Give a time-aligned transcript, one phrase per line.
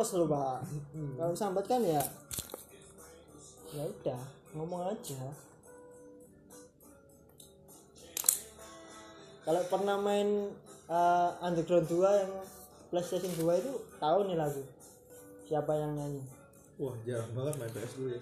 [0.00, 0.64] close loh pak.
[0.96, 2.00] Kalau sambat kan ya
[3.76, 4.20] ya udah
[4.56, 5.28] ngomong aja.
[9.44, 10.56] Kalau pernah main
[10.88, 12.32] eh, underground 2 yang
[12.88, 14.64] PlayStation 2 itu tahu nih lagu.
[15.44, 16.24] Siapa yang nyanyi?
[16.80, 18.20] Wah jarang banget main PS dulu ya.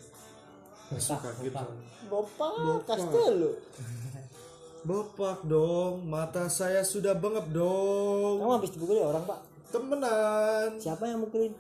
[0.91, 1.55] Masuk kaget.
[2.11, 2.55] Bapak
[2.91, 3.55] Castello
[4.83, 8.43] Bopak dong, mata saya sudah bengep dong.
[8.43, 9.47] kamu habis dipukuli orang pak?
[9.71, 10.75] Temenan.
[10.81, 11.53] siapa yang mukulin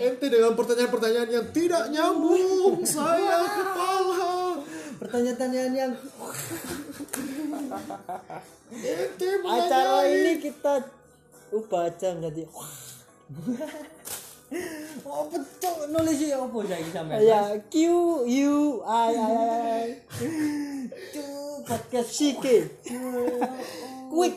[0.00, 4.56] Ente dengan pertanyaan-pertanyaan yang tidak nyambung, saya kepala.
[4.96, 5.92] pertanyaan yang
[8.72, 10.88] Ente acara ini kita
[11.52, 12.48] ubah aja menjadi
[15.06, 15.94] Oh, betul.
[15.94, 16.42] Nulis ya.
[16.42, 17.22] Apa saiki sampean?
[17.22, 17.74] ya Q
[18.26, 19.86] U I I I
[21.14, 22.10] Cuk, podcast.
[22.10, 22.66] Shike
[24.10, 24.34] quick.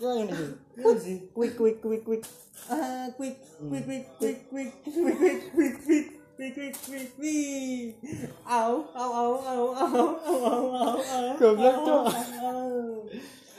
[0.00, 2.24] Quick quick quick quick
[2.66, 7.96] Ah, quick, quick, quick, quick, quick, quick, quick, quick, quick, quick, quick, quick, quick.
[8.44, 11.32] Au, au, au, au, au, au, au, au, au.
[11.38, 12.12] Goblok.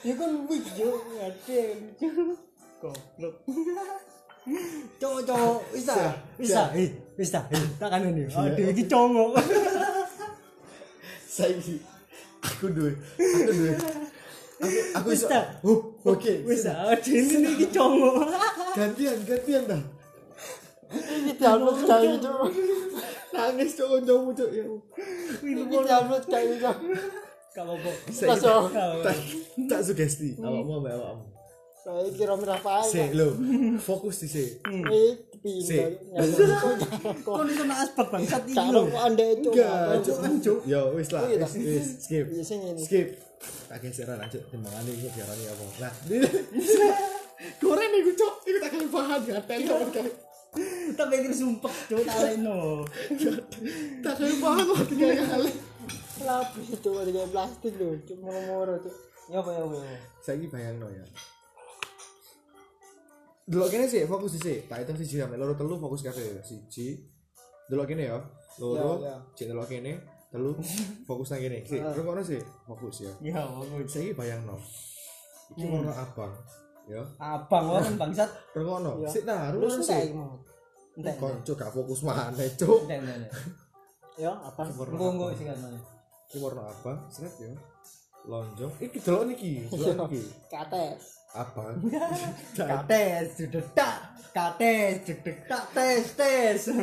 [0.04, 1.00] Ya kan quick, Cuk.
[2.80, 3.36] Goblok.
[4.98, 5.94] Cowok, cowok, bisa,
[6.40, 9.38] bisa, eh, bisa, eh, tak kan aduh, ini cowok.
[14.98, 15.38] Aku aku.
[15.62, 15.74] Aku.
[16.02, 18.26] Bisa, Oke, bisa, aduh, ini ini cowok
[18.76, 19.84] gantian gantian dah.
[20.90, 22.34] Ini download kae itu
[23.30, 24.66] nangis tuh untung untuk ya.
[25.46, 26.72] Ini download kae itu
[27.54, 27.96] kalau kok
[29.06, 29.18] tak
[29.70, 30.38] tak sugesti.
[30.38, 31.40] Awakmu ambek kamu
[31.80, 33.34] saya kira berapa aja sih lo
[33.80, 34.48] fokus di sih
[35.64, 35.80] sih
[37.24, 38.86] kon aspek bangsat iki lo.
[39.00, 40.60] anda itu enggak cuk cuk?
[40.68, 42.26] Ya wis lah wis wis skip.
[42.84, 43.08] Skip.
[43.72, 45.94] Tak geser lanjut timbangan iki biar apa lah
[47.64, 48.34] goreng iku cuk.
[48.90, 50.14] Paham ya, tenor kayak
[50.98, 52.82] tapi kira sumpah cowok talen no
[54.02, 55.52] tak kayak paham waktu kayak kali
[56.26, 58.94] lapis itu ada kayak plastik loh cuma moro tuh
[59.30, 59.78] nyoba nyoba
[60.26, 61.06] saya bayang no ya.
[63.50, 67.02] Dulu kene sih fokus sih tak hitung sih sampai loro telu fokus kafe siji
[67.66, 68.22] dulu kene ya.
[68.62, 69.16] Loro ya, ya.
[69.34, 69.98] cek dulu kene
[70.30, 70.54] telu
[71.10, 71.66] fokus nang kene.
[71.66, 71.90] Sih ah.
[71.94, 73.14] terus sih fokus ya.
[73.26, 73.90] Iya fokus.
[73.90, 74.58] Saya bayang no
[75.58, 75.98] itu mau hmm.
[75.98, 76.30] apa
[76.90, 77.04] ya.
[77.22, 78.30] Abang orang bangsat.
[78.58, 79.06] Rungokno.
[79.06, 79.10] Ya.
[79.14, 79.24] Sik
[79.86, 80.12] sih.
[80.18, 80.42] mau
[81.00, 81.16] Entek.
[81.16, 82.84] Konco gak fokus mana, cuk.
[82.90, 83.32] Entek, entek.
[84.20, 85.72] ya apa Engko engko sing kan.
[86.28, 87.56] Iki warna abang, seret ya.
[88.28, 88.74] Lonjong.
[88.84, 90.22] Iki delok niki, delok niki.
[90.52, 91.78] kates Abang.
[92.58, 93.98] Kates, dedak,
[94.34, 96.62] kates, dedak, tes, tes.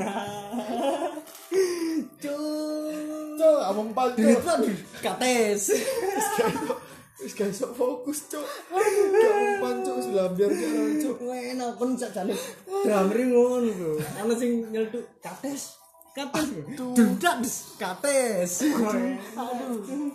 [2.22, 3.36] Cuk.
[3.36, 4.22] Cuk, abang pal, cuk.
[4.22, 4.58] Dedak,
[5.02, 5.74] kates.
[7.16, 8.44] Wis gak iso fokus, cuk.
[8.44, 9.96] Gak umpan, cuk.
[9.96, 11.16] Wis lambiar jalan, cuk.
[11.32, 12.36] Enak pun sak jane.
[12.84, 13.90] Dramri ngono lho.
[14.20, 15.80] Ana sing nyeltuk kates.
[16.12, 16.52] Kates.
[16.76, 17.36] Dedak,
[17.80, 18.52] kates.
[18.68, 20.12] Aduh.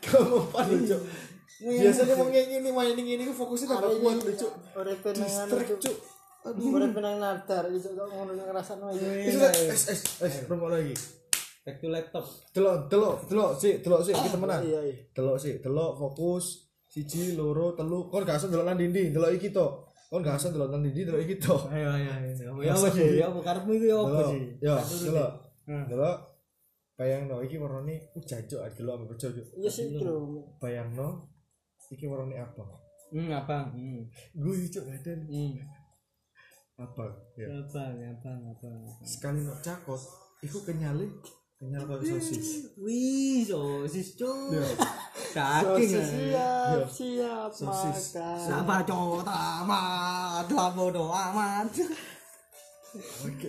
[0.00, 1.02] Gak umpan, cuk.
[1.62, 4.52] Biasanya mau kayak gini, main ini gini, fokusnya tambah kuat, lho, cuk.
[4.72, 5.96] udah penangan cuk.
[6.42, 11.21] aduh udah penang nadar itu kok ngono ngerasa no Wis, es, es, es, promo lagi.
[11.62, 12.26] Back to laptop.
[12.50, 14.60] Delok, delok, delok, sih, delok sih, kita temenan.
[14.62, 19.10] iya iya delok sih delok fokus siji loro telu kon gak usah delok nang dinding
[19.10, 19.66] delok iki to
[20.04, 22.30] kon gak usah delok nang dinding delok iki to Ayo ayo ayo.
[22.60, 23.06] Ya apa sih?
[23.14, 24.42] Ya apa karepmu iku ya apa sih?
[24.58, 24.74] yo
[25.06, 25.30] delok
[25.62, 25.86] Hmm.
[25.86, 26.16] delok
[26.92, 31.30] bayangno iki warnane uh jancuk ah, delok ambek bejo iya sih itu loh bayangno
[31.88, 32.66] iki warnane apa
[33.14, 33.70] Hmm, apa?
[33.70, 34.02] Hmm.
[34.34, 35.54] gue cuk ada Hmm.
[36.76, 37.04] apa
[37.38, 37.82] ya Apa?
[37.94, 38.30] Apa?
[38.50, 38.68] Apa?
[38.74, 39.04] apa.
[39.06, 40.02] sekali nok cakot
[40.42, 41.06] iku kenyale
[41.62, 42.74] kenyal kayak sosis.
[42.74, 44.66] wih sosis cuy iya.
[45.30, 46.10] saking sosis.
[46.10, 46.82] Siap iya.
[46.90, 48.18] siap sosis.
[48.18, 50.50] sama cowok tamat.
[50.50, 51.70] Lah bodo amat.
[52.92, 53.40] Yang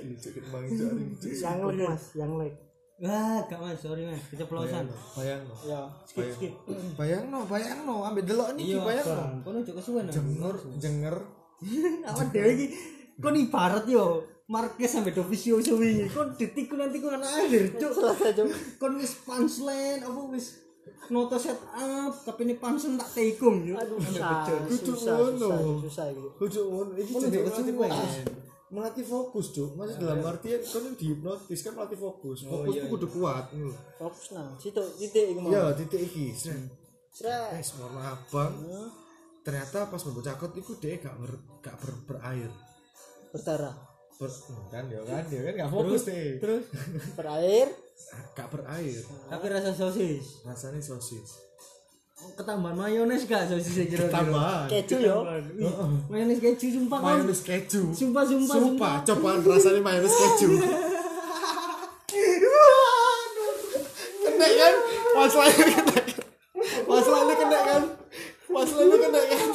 [1.68, 2.56] leg mas yang leg
[3.03, 4.88] Wah, gak mas, sorry mas, keceplosan.
[4.88, 5.52] Bayang no, bayang no.
[5.66, 5.81] Iya.
[6.07, 6.56] Skip, skip.
[7.00, 9.44] Bayang no, bayang no, ambil delok nih, bayang no.
[9.44, 10.07] Kono juga kesuwen.
[10.07, 11.19] Jenger, jenger.
[12.07, 12.72] Apa dewi?
[13.20, 14.23] Kau nih barat yo.
[14.43, 16.03] Marquez sampai Dovicio suwi.
[16.11, 17.91] Kon ditikun nanti kon anak akhir, cuk.
[18.75, 20.59] Kon wis punchline apa wis
[21.07, 23.79] noto set up tapi ini punchline tak tikung yo.
[23.79, 26.91] aduh susah Kudu susah susah susah lucu ngono.
[26.99, 28.16] Iki juga melatih fokus.
[28.67, 29.69] Melatih fokus cuk.
[29.79, 32.37] Masih dalam artian kan yang dihipnotis kan melatih fokus.
[32.43, 33.79] Fokus itu kudu kuat ngono lho.
[33.95, 37.61] fokus nang situ titik mau ya titik iki Sret.
[37.61, 38.57] es warna abang
[39.45, 41.31] ternyata pas mau cakot iku dia gak ber,
[41.61, 42.49] gak ber, berair.
[43.29, 44.30] Berdarah ber,
[44.70, 46.64] kan ya kan dia kan gak fokus deh Terus
[47.18, 47.68] berair
[48.34, 50.42] gak berair tapi rasa sosis.
[50.42, 51.42] rasanya sosis
[52.34, 54.68] ketambahan mayones gak sosis kira Tambahan.
[54.68, 55.18] keju yo
[56.08, 57.92] mayones keju sumpah kan Mayones keju.
[57.92, 60.50] sumpah sumpah Sumpah, cobaan rasanya mayones keju.
[64.24, 64.74] kena kan?
[65.14, 66.06] Masalahnya kena kan?
[66.86, 67.84] Masalahnya kena kan?
[68.48, 69.48] Masalahnya kena kan?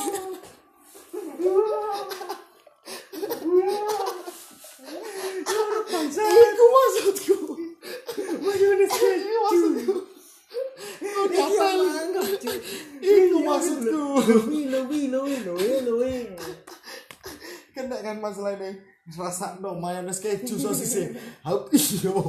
[17.88, 18.76] Kena kan masalah ini.
[19.16, 21.16] Rasa no mayones keju sosisnya.
[21.40, 22.20] Aku iyo.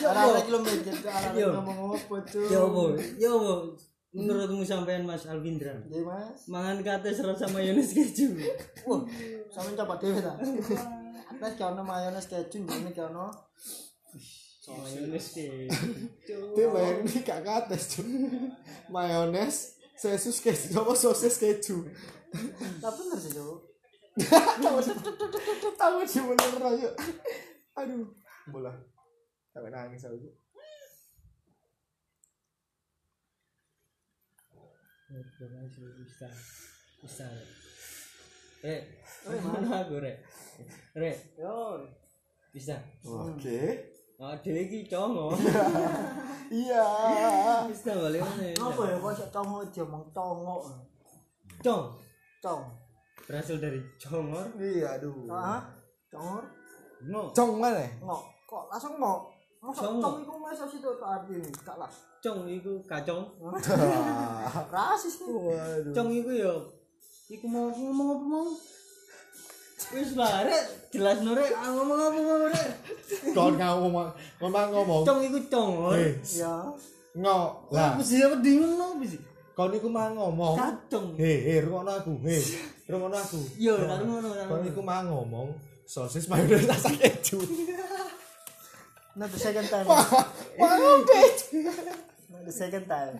[0.00, 1.54] arah kilometer arah Yo.
[1.54, 2.82] ngomong apa tuh ya apa
[3.20, 3.54] ya apa
[4.16, 8.32] menurutmu sampean Mas Alvindra ya mas mangan kate serasa mayones keju
[8.88, 9.04] wah
[9.52, 10.40] sama coba dewe ta
[11.30, 13.28] atas kono mayones keju ini kono
[14.72, 15.68] mayones keju
[16.56, 18.08] bayang ini gak kates cuy.
[20.00, 21.84] Mayones, sesus keju, apa sosis keju.
[22.80, 23.58] tak bener sih cok
[25.80, 26.88] Tahu sih bener aja.
[27.84, 28.08] Aduh,
[28.48, 28.72] bola.
[29.52, 30.16] Sampai nangis aku.
[35.10, 36.30] bisa
[37.02, 37.26] bisa
[38.62, 38.86] eh
[39.26, 40.22] mana aku rek
[40.94, 41.82] rek yo
[42.54, 43.90] bisa Oke.
[44.20, 45.32] Oh dewe iki congo
[46.50, 46.82] Iya.
[47.70, 48.96] bisa balik mana apa ya?
[48.98, 50.56] Kok congo aja mong congo
[51.62, 51.84] cong
[52.42, 52.62] cong
[53.24, 55.14] berasal dari congor Iya, aduh.
[55.30, 55.62] ah
[56.10, 56.42] congor
[57.00, 57.32] no.
[57.32, 57.86] Cong mana?
[58.02, 58.22] ngok.
[58.44, 59.20] Kok langsung ngok?
[59.60, 60.00] Masa Congo.
[60.02, 61.50] cong itu masa situ tak arti ini?
[61.60, 61.88] Gak lah.
[62.20, 63.24] Cong iku kacong.
[64.74, 65.92] Rasis Waduh.
[65.94, 66.54] cong iku yo
[67.30, 68.46] iku mau ngomong apa mau
[69.90, 70.46] wis lah
[70.88, 72.68] jelas no rek Ah, ngomong apa mau rek
[73.34, 74.08] Kau ngomong,
[74.38, 75.02] ngomong ngomong.
[75.02, 76.54] cong iku congor Eh, ya
[77.10, 77.74] ngok.
[77.74, 79.18] Lah, apa sih apa bingung no sih
[79.50, 80.56] kau niku mah ngomong.
[80.56, 82.12] kacong Hei, hei, rungokno aku.
[82.22, 82.40] Hei,
[82.86, 83.38] rungokno aku.
[83.58, 85.52] yo ngono Kau niku mah ngomong
[85.84, 87.42] sosis mayones rasa keju.
[89.18, 91.66] not the second time Mau keju.
[92.30, 93.14] not the second time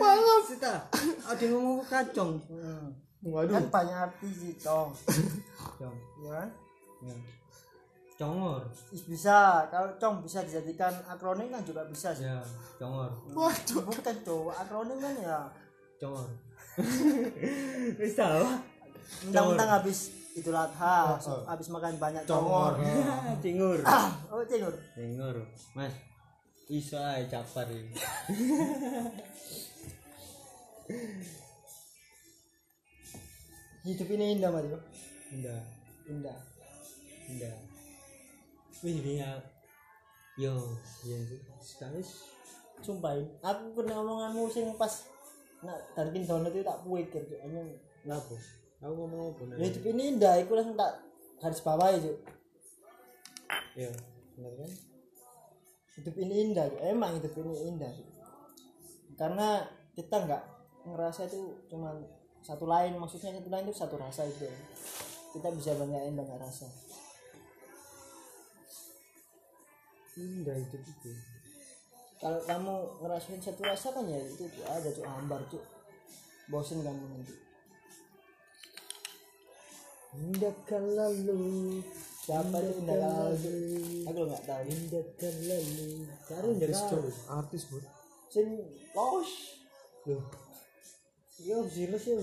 [0.00, 0.48] Maaf.
[0.48, 0.88] Sita,
[1.28, 2.40] ada ngomong kacong.
[2.48, 2.88] hmm.
[3.26, 3.52] Waduh.
[3.52, 4.94] kan banyak arti sih cong
[5.80, 5.96] Cong.
[6.22, 6.48] ya kan
[6.98, 7.12] Ya.
[8.16, 8.64] Congor.
[8.88, 9.36] Is bisa
[9.68, 12.40] kalau cong bisa dijadikan akronim kan juga bisa sih Ya,
[12.76, 13.12] congor.
[13.28, 13.84] Waduh.
[13.84, 15.38] bukan cowok akronim kan ya
[15.96, 16.28] Congor.
[18.00, 18.44] Wis tahu.
[19.22, 19.98] mentang-mentang habis
[20.32, 21.42] idul adha Oh, oh.
[21.46, 22.74] habis makan banyak Congor.
[22.74, 23.78] congor Cingur.
[23.82, 25.36] ah oh cengur Cingur.
[25.72, 25.92] Mas.
[26.66, 27.94] Iso ae capar iki.
[33.86, 34.66] Hidup ini indah mas
[35.30, 35.62] Indah,
[36.10, 36.38] indah
[37.30, 37.54] indah.
[38.82, 39.40] Wih, dia
[40.36, 40.52] Yo,
[41.08, 41.16] iya.
[41.64, 42.04] Sekali
[42.84, 43.24] sumpah ini.
[43.40, 44.92] aku kena omonganmu sing pas
[45.64, 47.40] nak Dunkin Donut itu tak pikir Cuk.
[47.40, 47.72] emang
[48.04, 48.36] lapo.
[48.84, 49.72] Aku ngomong apa nih?
[49.72, 51.00] hidup ini indah aku langsung tak
[51.40, 52.12] garis bawah itu
[53.72, 53.88] Yo,
[54.36, 54.70] bener kan?
[55.96, 57.88] hidup ini indah emang hidup ini indah
[59.16, 59.64] karena
[59.96, 60.42] kita nggak
[60.84, 62.04] ngerasa itu cuman
[62.46, 64.46] satu lain maksudnya satu lain itu satu rasa itu.
[65.34, 66.70] Kita bisa banyak yang banyak rasa.
[70.16, 71.12] Indah itu itu.
[72.16, 72.72] kalau kamu
[73.04, 75.60] ngerasain satu rasa kan ya itu ada cuk hambar cuk.
[76.48, 77.34] Bosen kamu nanti
[80.16, 81.84] Indahkan lalu
[82.24, 83.56] siapa itu indah lalu
[84.08, 84.62] aku nggak tahu.
[84.64, 85.88] Indahkan lalu
[86.24, 87.84] Cari indah lalu Artis, Bud.
[88.32, 88.48] sing
[88.96, 89.30] los
[90.08, 90.45] Loh
[91.36, 92.16] Yo serius ya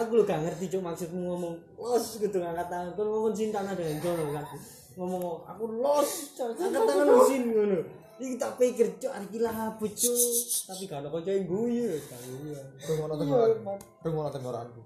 [0.00, 2.90] Aku lu gak ngerti cuk maksudmu ngomong Los gitu ngangkat tangan.
[2.96, 4.44] Kan ngomong cinta dengan jono kan
[4.96, 7.78] Ngomong aku los Angkat tangan lu sin ngono.
[8.14, 10.18] Iki tak pikir cuk hari gila apa cuk.
[10.70, 12.16] Tapi kalau kau yang guyu ya Kau
[12.48, 13.76] iya Rungokno tenggorokan.
[14.06, 14.82] Rungokno tenggorokanku.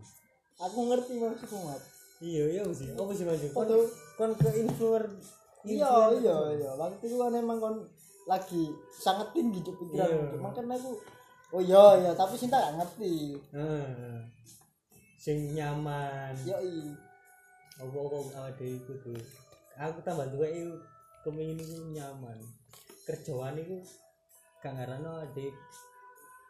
[0.58, 1.82] aku ngerti maksudmu mat.
[2.18, 3.70] Iya iya sih Apa sih maksud Kon
[4.18, 5.14] kon ke influencer
[5.62, 6.70] iya iya iya.
[6.74, 7.76] Waktu itu kan emang kon
[8.26, 10.42] lagi sangat tinggi cuk pikiran Iya.
[10.42, 10.98] Makanya aku
[11.50, 12.10] oh iya iya.
[12.12, 13.36] Tapi cinta gak ngerti.
[13.52, 14.16] Heeh.
[15.18, 16.34] Sing nyaman.
[16.44, 16.92] Yoi.
[17.78, 19.14] Apa kok ada iku tuh
[19.78, 20.74] aku tambah tua itu
[21.22, 22.38] kepengin iku nyaman.
[23.06, 23.78] Kerjaan itu
[24.58, 25.54] gak ngarano adik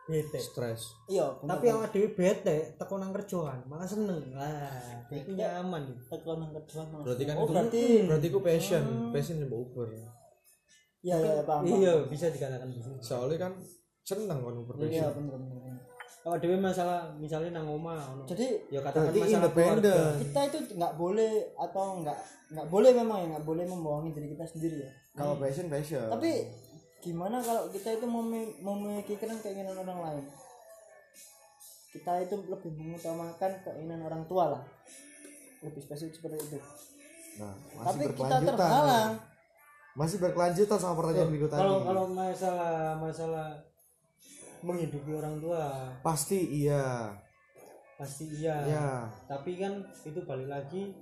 [0.09, 0.41] bete.
[0.41, 0.97] Stres.
[1.05, 4.33] iya tapi awak dhewe bete teko nang kerjaan malah seneng.
[4.33, 7.05] Lah iku nyaman teko nang kerjaan.
[7.05, 9.89] Berarti kan oh itu- berarti Berarti ku passion, passion yang Uber.
[10.99, 11.77] iya iya paham paham.
[11.79, 12.73] iya bisa dikatakan
[13.05, 13.53] Soalnya kan
[14.09, 15.69] seneng kan Uber iya bener bener
[16.29, 18.27] awak dhewe masalah misalnya nang ono.
[18.29, 19.81] Jadi ya katakan masalah independen.
[19.81, 20.21] keluarga.
[20.21, 22.19] Kita itu nggak boleh atau nggak
[22.53, 24.91] nggak boleh memang ya nggak boleh membohongi diri kita sendiri ya.
[25.17, 26.05] Kalau passion passion.
[26.13, 26.31] tapi
[26.99, 30.25] gimana kalau kita itu memi- memikirkan keinginan orang lain?
[31.89, 34.63] Kita itu lebih mengutamakan keinginan orang tua lah.
[35.65, 36.59] Lebih spesifik seperti itu.
[37.41, 39.13] Nah masih tapi kita terhalang.
[39.17, 39.27] nih.
[39.99, 41.59] masih berkelanjutan sama pertanyaan minggu tadi.
[41.59, 43.68] Kalau kalau masalah masalah
[44.63, 45.95] menghidupi orang tua.
[46.03, 47.13] Pasti iya.
[47.99, 48.57] Pasti iya.
[48.67, 48.89] Ya
[49.27, 50.95] tapi kan itu balik lagi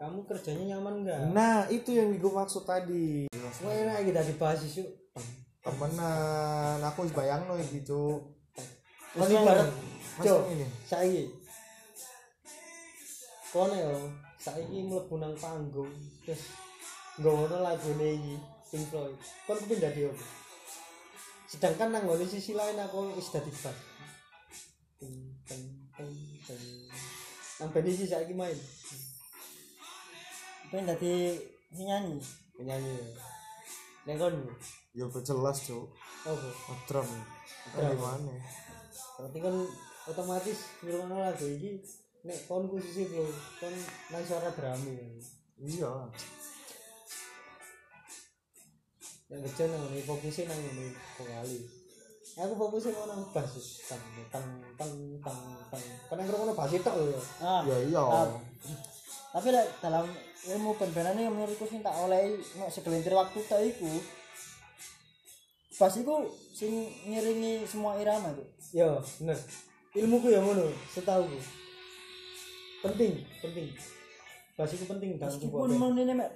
[0.00, 1.20] kamu kerjanya nyaman nggak?
[1.36, 3.28] Nah itu yang minggu maksud tadi.
[3.60, 4.84] Wah enak kita dibahas isu.
[5.60, 8.20] Temenan aku bayangno iki cuk.
[9.10, 9.68] Kon ibarat
[10.16, 10.66] Mas Cuk, ini?
[10.86, 11.24] saiki.
[13.52, 13.94] Kono yo
[14.40, 15.90] saiki mlebu nang panggung
[16.24, 16.54] terus
[17.18, 18.34] nggono lagune iki
[18.70, 19.18] Pink Floyd.
[19.44, 20.39] Kon dadi opo
[21.50, 23.74] sedangkan nang sisi lain aku wis dadi bas.
[25.00, 25.64] Teng, teng,
[25.98, 26.14] teng,
[26.46, 26.62] teng.
[27.58, 27.90] nang band
[28.38, 28.58] main.
[30.70, 30.94] Pengen
[31.74, 32.16] nyanyi
[32.54, 32.94] penyanyi.
[34.06, 34.36] Nek kon?
[34.94, 35.90] Ya jelas cuk.
[36.28, 37.08] Opo drum.
[37.74, 37.90] Drum.
[37.90, 38.34] di mana?
[39.18, 39.56] Berarti kan
[40.08, 41.82] otomatis ngrungokno lagu iki
[42.24, 43.26] nek kon khusus bro
[43.58, 43.74] kon
[44.14, 45.20] nang suara drami.
[45.60, 46.08] Iya
[49.30, 50.86] yang kerja nang ngene fokusnya nang ngene
[52.40, 53.52] aku fokusnya mau nang bass
[53.86, 55.84] tang tang tang tang tang.
[56.10, 57.20] Karena ngrungokno bass tok lho.
[57.38, 57.62] Ah.
[57.62, 58.02] Ya iya.
[58.02, 58.28] Ah.
[59.30, 60.10] tapi lek dalam
[60.50, 63.86] ilmu band-bandan yang menurutku sing tak oleh nek segelintir waktu tak iku
[65.78, 69.38] pas iku sing ngiringi semua irama tuh yo bener.
[69.90, 71.38] Ilmuku ya ngono setauku.
[72.82, 73.68] Penting penting.
[74.58, 76.30] Bass itu penting dalam sebuah meskipun mau ini mek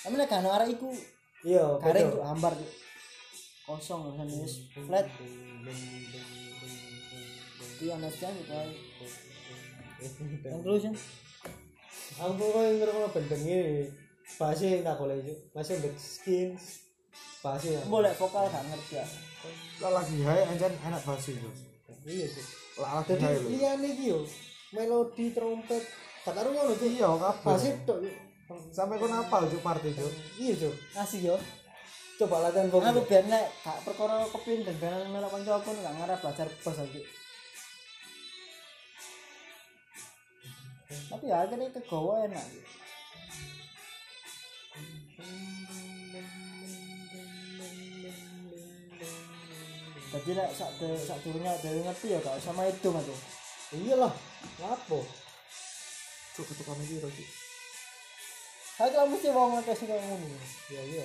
[0.00, 0.08] Hmm.
[0.08, 0.90] tapi nek ono arek iku
[1.44, 2.16] iya betul.
[2.16, 2.70] tuh hambar tuh
[3.68, 5.06] kosong kan wis flat
[7.76, 7.92] itu
[10.00, 10.92] itu yang terus ya
[12.20, 13.88] aku pokoknya ngrungokno band-band ini
[14.40, 16.64] bassnya tak boleh itu masih back skins
[17.44, 19.04] bassnya boleh vokal gak ngerti ya
[19.84, 21.54] lah lagi hai anjan enak banget cuk
[22.08, 22.44] iya sih
[22.80, 24.20] lah lagi hai lho liyane iki yo
[24.72, 25.84] melodi trompet
[26.24, 27.08] gak karo ngono tuh iya
[27.84, 28.12] tok yo.
[28.74, 30.12] Sampai kon apal cuk party cuk.
[30.38, 30.74] Iya cok
[31.06, 31.36] asik yo
[32.20, 35.96] coba latihan fokus aku biar nek gak perkara kepin dan benar melok kanca pun gak
[35.96, 37.02] ngarep belajar bos lagi
[41.08, 42.44] tapi ya akhirnya kegawa enak
[50.10, 53.16] jadi lah sak de, sak turunnya dari ngerti ya gak sama itu mati
[53.80, 54.12] iyalah
[54.60, 55.08] ngapo
[56.36, 57.00] cuk ketukan iki
[58.80, 60.40] saya kira mesti mau ngekes sih kayak ngono
[60.72, 61.04] ya iya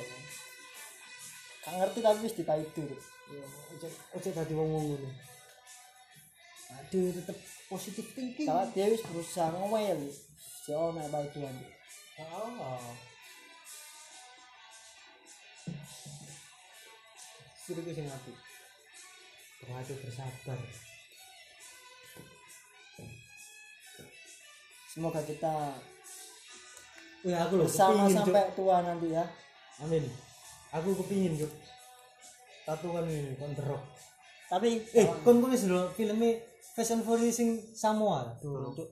[1.67, 2.88] gak ngerti tapi wis ditaitu
[3.36, 5.10] iya ojo ojo tadi wong ngono
[6.72, 8.48] aduh tetep positif thinking.
[8.48, 10.08] Kalau dia wis berusaha ngomel
[10.39, 11.55] si ono baik tuan
[12.24, 12.96] oh.
[17.65, 18.38] Sudah sing apik.
[19.60, 20.60] Terlalu bersabar.
[24.96, 25.75] semoga kita
[27.25, 28.17] Wih aku loh bersama kepingin, Cuk.
[28.29, 29.25] sampai tua nanti ya
[29.82, 30.03] Amin.
[30.72, 31.51] Aku kepingin Cuk.
[32.63, 33.84] Tatuan ini kon The Rock.
[34.46, 36.38] tapi Eh, kon kon ndelok filmnya
[36.75, 38.70] Fast and Furious sing Samoa tuh.
[38.72, 38.89] Cuk.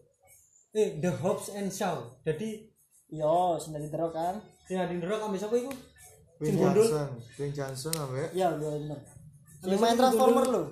[0.73, 2.01] Eh, The Hobbs and Shaw.
[2.23, 2.65] Jadi
[3.07, 5.69] yo sendiri terus kan sing ada The Rock ambek sapa iku?
[6.35, 6.57] Dwayne.
[6.59, 8.99] Johnson Dwayne Johnson ambek iya iya bener
[9.61, 10.63] Sampai sing main transformer lo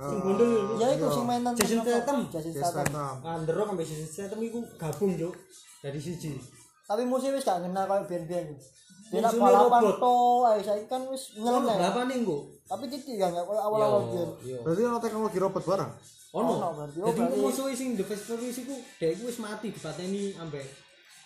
[0.00, 1.84] Sing gondol ya itu sing main Jason Transformer.
[1.84, 2.18] Statham.
[2.30, 2.88] Jason Statham
[3.20, 5.34] Ah, Rock ambek Jason Statham iku gabung, Cuk.
[5.80, 6.36] Dari siji.
[6.90, 7.86] Tapi musuh wis gak ngena
[9.10, 9.98] dia nak Musuhnya balapan robot.
[9.98, 10.14] to
[10.46, 12.38] ayo saya kan wis nyeleneh berapa nih, Nggo?
[12.66, 14.02] tapi titik ya nggak kayak awal-awal
[14.42, 14.58] yo.
[14.62, 15.92] berarti ono teknologi robot barang
[16.30, 16.46] Ono.
[16.46, 16.98] Ono, berarti.
[17.02, 18.70] Oh, Jadi berarti- musuh sing The Fast Furious iku
[19.02, 20.62] dhek iku wis mati dipateni ambek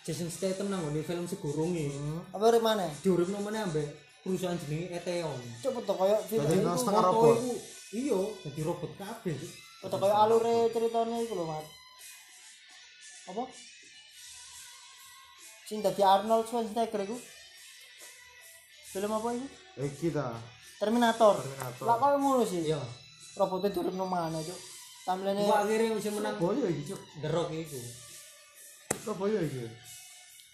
[0.01, 1.93] Jason Statham nang ngene film segurunge.
[2.29, 3.85] apa dari mana Diuripno meneh ambek
[4.25, 5.37] perusahaan jenenge Eteon.
[5.61, 7.53] coba tuh kayak film iku
[7.93, 9.33] iya dadi robot kabeh.
[9.37, 9.51] Cuk.
[9.85, 11.65] foto kayak alure ceritanya itu loh mat
[13.25, 13.43] apa
[15.65, 17.17] sing dadi Arnold Schwarzenegger itu
[18.93, 20.29] film apa itu eh kita
[20.75, 21.39] Terminator.
[21.39, 21.85] Terminator.
[21.87, 22.67] lah kau ngono sih?
[22.67, 22.79] Iya.
[23.35, 24.59] robotnya turun no mana cuk?
[25.07, 26.35] Tampilannya Iku akhirnya bisa menang.
[26.35, 27.01] Surabaya iki cuk?
[27.23, 27.79] The Rock iku.
[29.03, 29.63] Surabaya iki?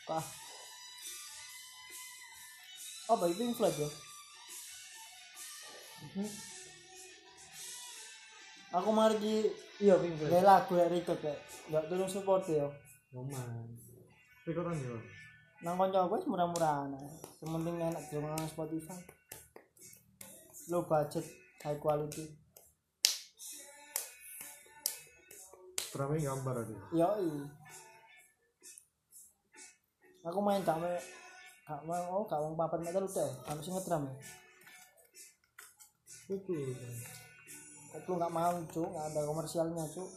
[0.05, 0.25] Kah?
[3.09, 3.89] Apa itu Pink Floyd ya?
[8.71, 9.35] Aku mari di
[9.81, 10.45] Iya, Pink Floyd.
[10.45, 11.35] lagu ya record ya.
[11.69, 12.69] Gak turun support ya.
[13.09, 13.80] Roman.
[14.41, 14.97] Rekoran yo
[15.61, 16.89] nang kanca aku wis murah-murahan.
[17.37, 18.97] Sementing enak di nang Spotify.
[20.73, 21.21] Low budget
[21.61, 22.25] high quality.
[25.93, 27.45] Drama gambar ada yoi.
[30.25, 30.93] Aku main me
[31.61, 33.29] gak mau oh gak mau papat meter udah.
[33.45, 34.15] Kamu sih ngetram ya
[36.25, 36.57] Kuku.
[37.93, 38.89] kok lu gak mau cuk.
[38.89, 40.09] Gak ada komersialnya cuk.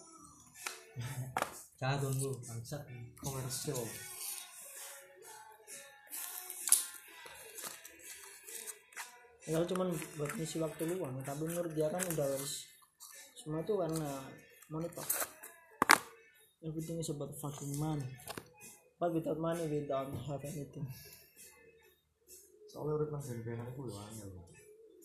[1.85, 2.81] Jangan dong lu, bangsat.
[3.21, 3.83] komersial
[9.45, 12.65] ya cuman buat ngisi waktu luang tapi menurut dia kan udah harus
[13.37, 14.25] semua itu karena
[14.73, 15.05] monetar
[16.65, 18.09] everything is about fucking money.
[18.99, 20.89] But without money we don't have anything.
[22.73, 24.31] Soalnya urip nang ben-benan iku yo angel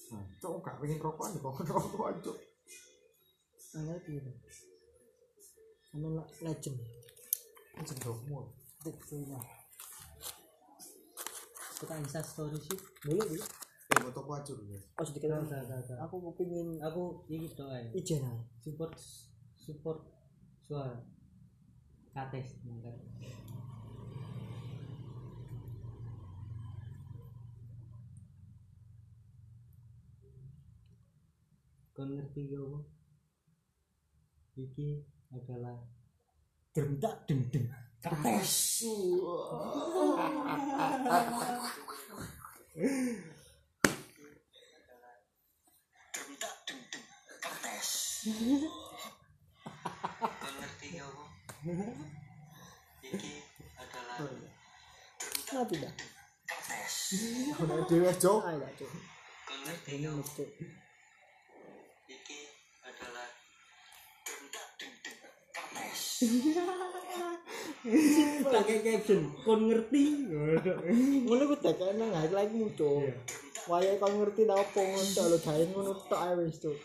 [0.10, 2.38] nah cok gak pengen rokokan kok rokokan cok.
[3.78, 4.32] Angel gitu.
[5.86, 6.80] Sama legend.
[7.86, 8.40] Cendokmu
[8.80, 9.38] Tik, punya.
[11.78, 12.80] Kita insta story sih.
[13.06, 13.59] boleh boleh
[13.90, 14.22] eh foto
[14.70, 15.66] ya oh sedikit enggak.
[15.98, 17.90] aku kepingin Aku ini doa ya.
[17.98, 18.94] ijen aja Support
[19.58, 20.06] support
[20.62, 20.94] suara.
[22.14, 22.94] Kates mangkat.
[31.98, 32.80] Kau ngerti gak apa?
[34.54, 35.02] Iki
[35.34, 35.82] adalah
[36.78, 37.74] derdak dendeng
[38.06, 38.86] kates.
[55.50, 55.94] nah tidak?
[57.58, 58.92] Ono dhewe cok ah tidak cuk?
[59.90, 60.46] Ini lucu
[68.50, 70.04] Pakai caption, kon ngerti?
[71.26, 73.10] ngono ku tak nang hati lagi muncul
[73.70, 76.78] waya kau ngerti tau apa ngono lo gawe ngono tok ae wis cuk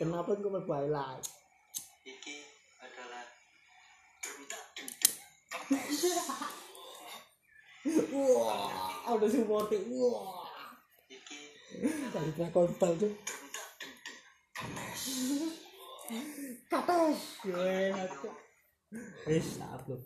[0.00, 1.20] kenapa kau merbaik lah
[8.10, 10.48] wah ada support wah.
[12.10, 13.14] Dari drakon bal tuh.
[16.70, 17.78] Kates gue
[19.26, 20.02] Wis tak upload.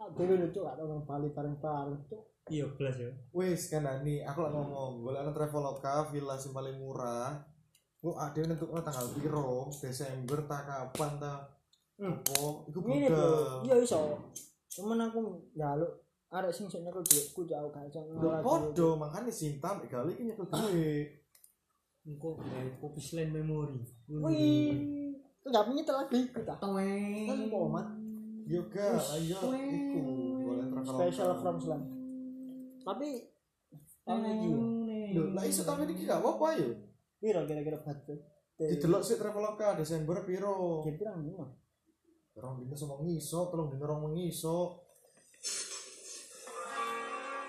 [0.00, 3.10] Aku dulu cuk gak tau nang Bali bareng-bareng cuk Iya belas ya.
[3.30, 7.36] wis kan nih aku lagi ngomong golek nang traveloka villa sing paling murah
[7.96, 11.34] Gue ada yang nentuk tanggal piro Desember tak kapan ta
[12.00, 12.16] Hmm.
[12.32, 13.60] Oh, itu ini bro budal.
[13.60, 14.00] iya iso
[14.72, 15.20] cuman aku
[15.52, 16.00] njaluk
[16.32, 20.24] arek sing sing nyekel duitku jauh gak iso Lho podo makanya Sinta mek gali iki
[20.24, 21.20] nyekel duit.
[22.00, 22.40] Engko
[22.80, 23.84] kopi selain memori.
[24.08, 24.72] wih
[25.12, 27.28] itu gak punya lagi kita Toeng.
[27.28, 27.86] kan komat
[28.50, 30.00] Yoga, ayo iku
[30.42, 30.90] golek traveloka.
[31.06, 31.82] special from slam
[32.82, 33.08] tapi
[34.02, 34.58] tahun yo
[35.10, 36.70] Lho, lah iso tahun iki gak apa-apa yo.
[37.16, 38.14] piro kira-kira batu
[38.56, 40.82] Didelok sik traveloka Desember piro?
[40.82, 41.46] kira pirang lima
[42.32, 44.80] Rong dino sama ngiso, telung dino rong mengiso.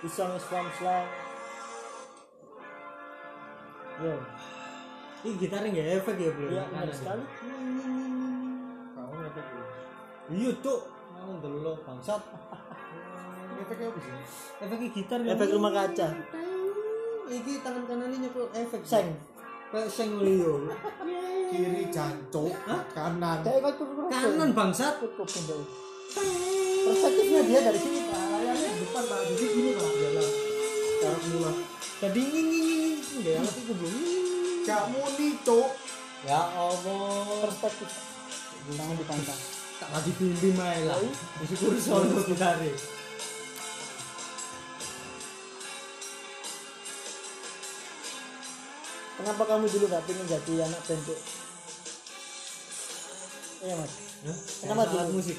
[0.02, 1.06] This song is from slam
[4.00, 4.16] yo
[5.22, 6.48] Ini gitarnya nggak efek ya bro?
[6.48, 7.50] iya benar sekali iki.
[10.32, 10.82] Iya cuk.
[11.20, 12.22] Mau delok bangsat.
[13.60, 14.13] Ngefeknya apa sih?
[14.63, 15.20] Efeknya gitar.
[15.22, 16.08] efek rumah kaca
[17.32, 18.82] Iki tangan kanannya nyekel efek.
[18.88, 19.08] seng
[19.72, 20.72] Kayak seng Leo.
[21.52, 22.52] Kiri jancuk,
[22.96, 23.39] kanan.
[24.12, 25.00] Kanan bangsat.
[25.00, 25.63] dulu
[26.82, 30.28] perspektifnya dia dari sini pak layarnya di depan pak jadi gini pak Jalan.
[31.02, 31.52] Cara mula.
[32.02, 32.96] Tadi nging nging nging.
[33.22, 33.96] Nggak yang aku belum.
[34.62, 35.70] Gak muni, Cuk.
[36.26, 37.41] Ya Allah.
[37.48, 37.89] perspektif
[38.62, 39.41] jangan dipantang
[39.82, 41.02] Tak lagi bimbing aja lah.
[41.41, 42.72] Bersyukur soal gitare.
[49.22, 51.20] kenapa kamu dulu gak pengen jadi anak band Cuk?
[53.62, 55.17] iya mas Kenapa Kenapa dulu?
[55.17, 55.38] musik?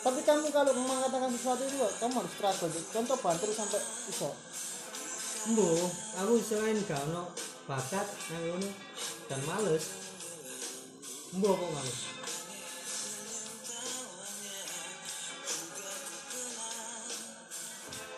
[0.00, 4.30] Tapi kamu kalau mengatakan sesuatu itu kamu harus struggle contoh bantu sampai iso
[5.46, 5.68] Embo,
[6.18, 7.30] aku selain gak ono
[7.70, 8.02] bakat
[8.34, 8.70] nang ngono
[9.30, 9.84] dan males.
[11.38, 12.15] Embo kok males.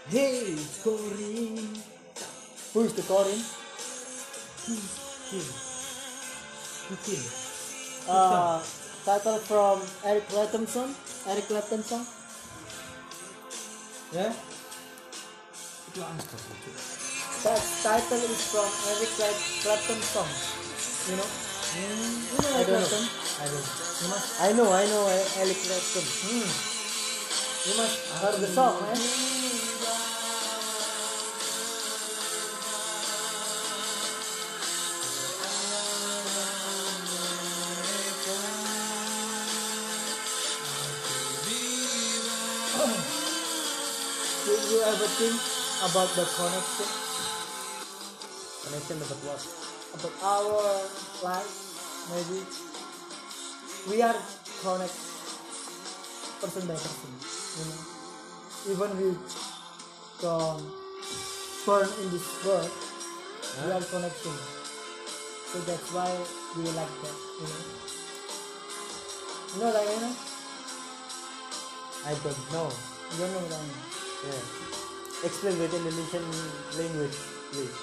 [0.08, 1.68] Hey, scoring.
[2.72, 3.40] who is the Corin
[4.68, 5.44] Mungkin.
[6.88, 7.20] Mungkin.
[8.08, 8.56] uh,
[9.04, 10.90] title from Eric Clapton song
[11.28, 12.04] Eric Clapton song
[14.12, 14.32] Ya?
[15.92, 16.32] Itu Cuk.
[17.44, 20.30] that title is from Eric Clap- Clapton song
[21.08, 21.28] you know
[21.68, 22.16] Hmm.
[22.32, 22.80] you know I Eric.
[22.80, 23.04] Clapton
[23.40, 23.76] I don't know.
[24.00, 25.02] You must I know I know
[25.36, 26.48] Eric Clapton hmm.
[27.68, 29.77] you must heard the song man you
[44.88, 45.36] ever think
[45.84, 46.88] about the connection.
[48.64, 49.42] Connection dapat what?
[50.00, 50.64] About our
[51.20, 51.52] life
[52.08, 52.40] maybe.
[53.92, 54.16] We are
[54.64, 55.08] connected
[56.40, 57.80] person by person you know.
[58.72, 59.08] Even we
[60.24, 60.64] don't
[61.68, 62.72] born in this world
[63.60, 64.40] we are connecting.
[65.52, 66.08] So that's why
[66.56, 67.62] we like that you know.
[69.52, 70.14] You know like you know
[72.08, 72.68] I don't know.
[73.12, 73.98] You don't know mean
[74.32, 74.57] yeah
[75.24, 76.26] explain with Indonesian
[76.78, 77.16] language
[77.50, 77.76] please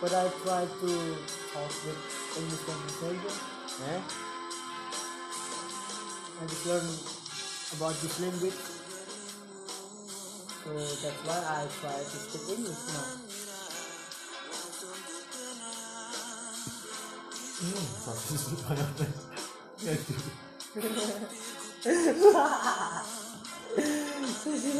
[0.00, 0.90] but I try to
[1.52, 2.00] talk with
[2.40, 3.34] English conversation
[3.88, 4.00] eh
[6.42, 6.82] I just learn
[7.76, 8.58] about this language.
[10.64, 13.06] So that's why I try to speak English now.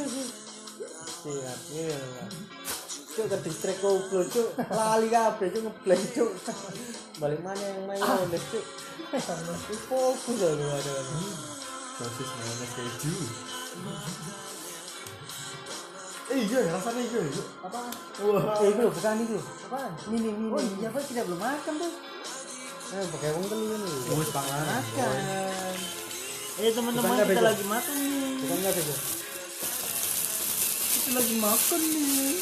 [0.02, 0.38] hmm
[1.22, 2.00] banget siap iya.
[3.12, 4.48] Cuk ke distrik goblok cuk.
[4.72, 6.32] Lali kabeh cuk ngeblek cuk.
[7.20, 8.64] Balik mana yang main main cuk?
[9.86, 10.94] Fokus loh lu ada
[12.00, 13.14] sosis mayonnaise keju
[16.32, 17.80] eh iya rasanya iya iya Apa?
[18.64, 19.90] eh itu bukan itu Apaan?
[20.08, 21.92] mini mini Oh iya, Pak kita belum makan tuh.
[22.92, 25.12] eh pakai uang telu nih wis Makan.
[26.60, 28.32] Eh teman-teman kita lagi makan nih.
[28.40, 28.96] bukan nggak tuh
[31.02, 32.38] Kita lagi makan nih.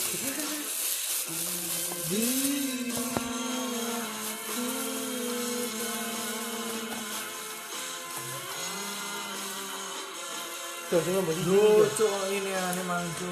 [10.91, 13.31] tuh sing mbok cici lucu kalau ini aneh mangku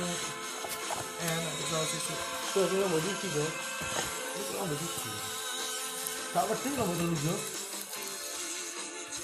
[1.26, 2.06] enak tuh sosis
[2.54, 5.10] tuh tuh itu kan begitu
[6.32, 7.34] gak penting kamu dulu jo.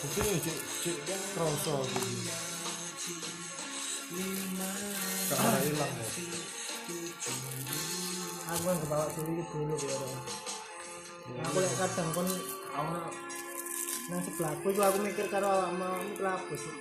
[0.05, 1.21] Mungkin ya cek cek kan
[5.25, 6.11] gak ada hilang kok
[8.45, 10.25] Aku kan kebawa dulu dulu ya orang.
[11.49, 12.29] Aku lihat kadang kon
[12.77, 13.09] ana
[14.13, 16.75] nang sebelahku itu aku mikir karo awakmu sih.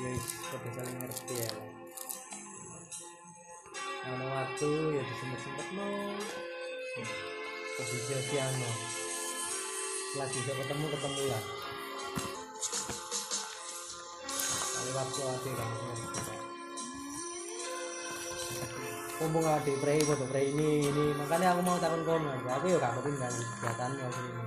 [0.00, 1.52] ya sudah saling ngerti ya.
[4.00, 6.16] Ada waktu ya disempet-sempet no
[7.76, 8.70] Tapi sia-sia no
[10.16, 11.40] Lagi bisa ketemu ketemu ya
[14.90, 15.70] Waktu aja kan
[19.20, 21.12] Kumpul nggak di prei foto prei ini ini.
[21.12, 22.32] Makanya aku mau takon kono.
[22.40, 24.44] Aku ya gak kepin kan kegiatannya waktu ini.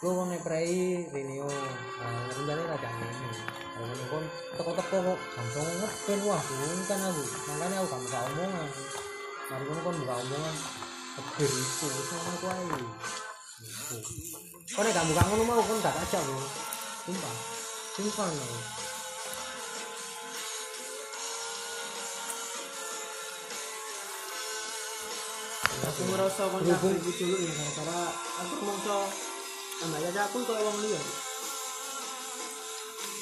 [0.00, 1.50] Lu kan nek prei Rinio
[1.98, 3.28] nah rencana raja ini
[3.76, 4.24] kalau ini kon
[4.56, 5.18] teko-teko kok.
[5.36, 7.22] Langsung ngepen wah bukan aku.
[7.50, 8.68] Makanya aku gak buka omongan.
[9.50, 10.54] Mari kono kon buka omongan.
[11.16, 12.86] Kebir itu aja itu
[14.72, 16.38] kok nek gak buka ngono mau kon gak ajak lu
[17.04, 17.36] sumpah.
[17.96, 18.46] Sumpah no
[25.76, 28.00] Aku ngerasa kon Berhubung- nyakit dulu ya karena
[28.40, 28.98] aku mongso
[29.76, 31.00] tambah aja aku kok wong liya.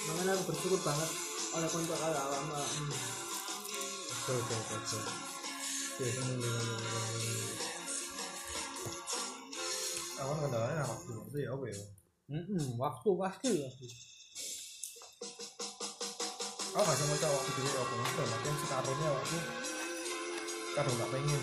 [0.04, 1.10] Makanya aku bersyukur banget
[1.54, 2.54] oleh konco kaya awakmu.
[4.24, 5.02] betul betul betul
[6.00, 6.48] ya ini
[10.16, 11.82] aku kan kendalanya nak waktu itu ya apa ya
[12.24, 13.86] Mm waktu pasti pasti
[16.72, 19.38] aku gak sama cowok waktu dulu apa itu makin sekarungnya waktu
[20.72, 21.40] kadang gak pengen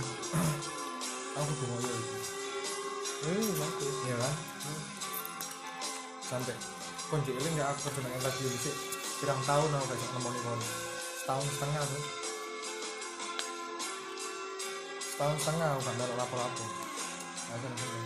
[1.36, 2.18] aku ngoyo itu
[3.22, 3.96] ini bagus.
[4.10, 4.36] Iya kan?
[6.26, 6.56] Sampai
[7.08, 8.76] konci ini gak aku kerja dengan radio sih
[9.22, 10.66] pirang tahun aku gak nemoni kono
[11.22, 12.04] setahun setengah tuh
[15.06, 16.66] setahun setengah aku gak lapo-lapo.
[17.52, 18.06] Ada yang penting.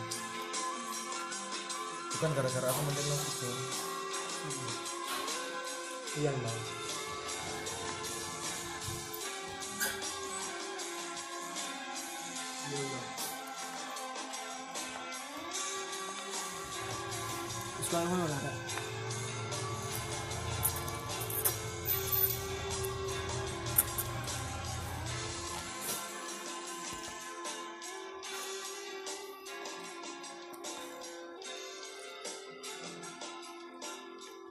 [2.15, 3.49] bukan gara-gara aku mungkin lo itu.
[6.15, 6.59] Iya bang
[12.65, 13.14] Wis
[17.85, 18.41] kaya ngono lah.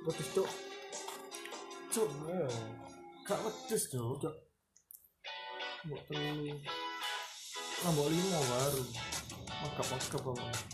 [0.05, 0.51] Betul cuk.
[1.91, 2.11] cuk
[3.25, 4.21] gak wedes cuk.
[4.21, 4.35] Cuk
[5.85, 6.55] mbok telu.
[7.89, 8.85] Mbok lima baru.
[9.65, 10.74] Makap makap apa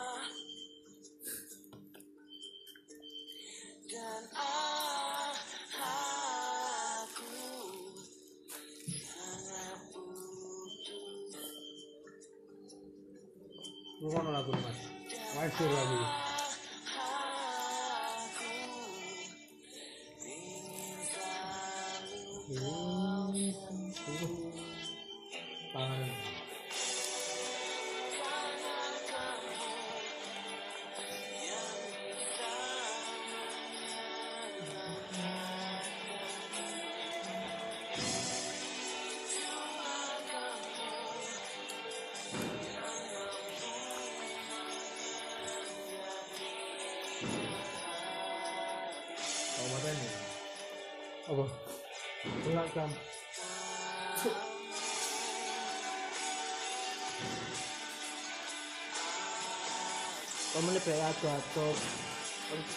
[60.51, 61.69] kamu nih kayak aku atau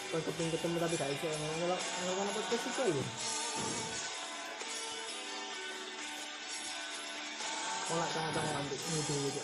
[0.07, 3.03] kalau ketemu tapi gak kalau kalau mana podcast itu ya
[7.85, 9.43] kolak tengah-tengah rambut itu gitu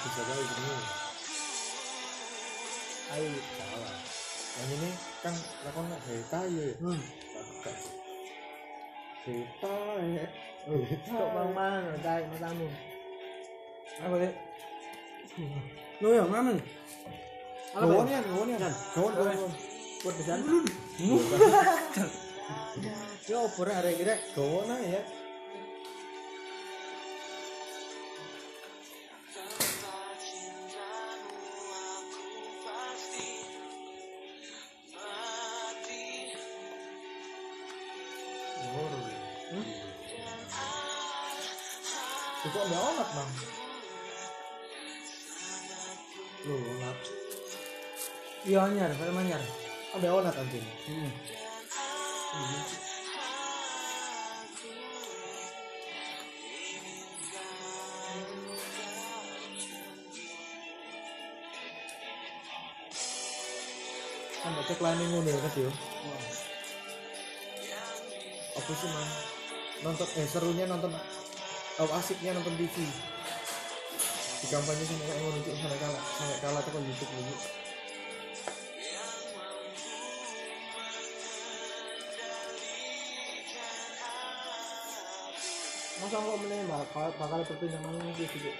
[0.00, 0.74] Bisa kali ini.
[3.10, 3.96] ayo Salah.
[4.56, 5.34] Yang ini kan
[5.68, 6.68] lakon nak beta ya.
[9.20, 10.26] Cerita ya.
[11.08, 12.66] Kok mang-mang dai matamu.
[14.00, 14.32] Apa deh?
[16.00, 16.56] Lo ya mana?
[17.76, 18.58] Kawan ya, kawan ya,
[18.96, 19.52] kawan kawan.
[20.00, 20.38] Buat besar.
[23.28, 25.04] Yo, pura arek-arek gawon ya.
[43.10, 43.30] Bang.
[46.46, 46.98] Lu onat.
[48.46, 49.42] Iya anyar, film anyar.
[49.98, 50.64] Ada onat anjing.
[50.86, 51.10] Hmm.
[64.40, 65.70] Kan ada tagline ngono ya kan yo.
[68.56, 69.08] Apa sih man?
[69.84, 70.92] Nonton eh serunya nonton
[71.80, 72.76] oh, asiknya nonton TV.
[74.40, 76.02] Di kampanye sama kayak ngono Cuk, sampai kalah.
[76.16, 77.34] Sampai kalah tuh kan YouTube dulu.
[86.00, 88.50] masa kok meneh bakal bakal berpindah mana nih gitu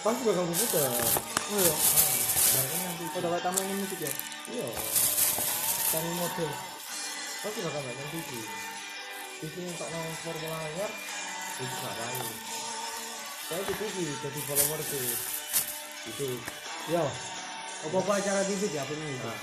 [0.00, 0.88] Pasti bakal berputar.
[0.88, 1.74] oh iya.
[2.54, 3.04] Bahkan nanti.
[3.12, 4.12] Kok dapat tamu ini musik ya?
[4.48, 4.68] Iya.
[5.92, 6.50] Cari model.
[7.44, 8.30] Pasti bakal nonton TV.
[9.44, 10.56] TV untuk nonton Formula
[11.60, 12.28] Itu nggak tahu.
[13.50, 15.04] Saya di jadi follower tuh.
[16.08, 16.26] Itu
[16.88, 17.04] Yo.
[17.80, 19.16] Apa-apa acara TV ya apa ini?
[19.20, 19.36] Nah,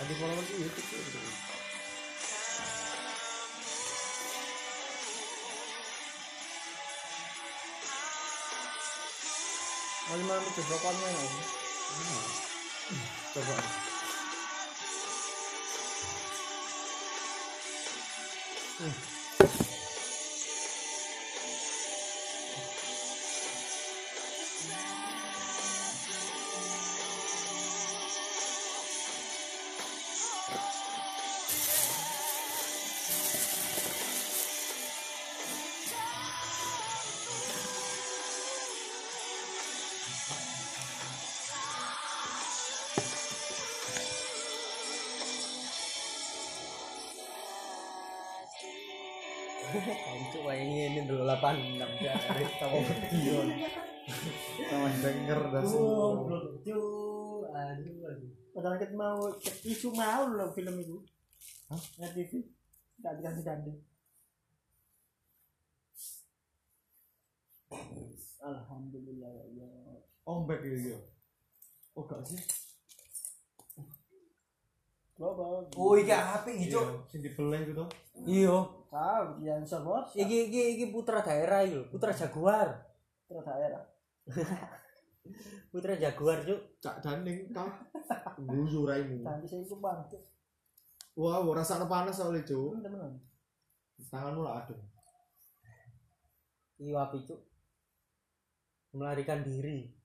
[0.00, 1.00] nanti follower di YouTube tuh.
[1.00, 1.20] gitu.
[10.12, 11.24] malam malam itu pokoknya ya
[13.32, 13.56] Coba.
[49.72, 52.12] Kancuk kayak ini dulu 86 ya.
[52.60, 53.48] Kamu Dion.
[54.68, 56.36] Sama denger dan Oh, semua.
[56.42, 57.46] Aduh,
[58.04, 58.30] aduh.
[58.52, 59.30] padahal kita mau
[59.62, 60.98] isu mau loh film itu
[61.70, 61.80] Hah?
[61.96, 62.42] ya TV
[63.00, 63.78] nggak dikasih gandeng
[68.42, 70.02] Alhamdulillah ya Allah.
[70.26, 70.98] Ombek gitu.
[71.94, 72.40] Oh gak sih?
[75.14, 75.62] Coba.
[75.78, 77.84] Oh, iki HP Iya, sing dibeleh gitu.
[78.26, 78.81] Iya.
[78.92, 82.68] Tahu yang server Iki iki iki putra daerah iki lho, putra jaguar.
[83.24, 83.80] terus daerah.
[85.72, 86.60] Putra jaguar, Cuk.
[86.82, 87.70] Cak daning kah?
[88.36, 89.24] Guyu raimu.
[89.24, 90.04] Nanti saya itu bang.
[91.16, 92.76] Wah, ora rasane panas soalnya, Cuk.
[92.82, 93.16] Teman-teman.
[94.12, 94.76] Tanganmu lah aduh.
[96.76, 97.40] Iya api, Cuk.
[98.92, 100.02] Melarikan diri.